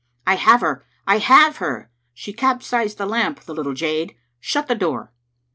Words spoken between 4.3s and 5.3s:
Shut the door."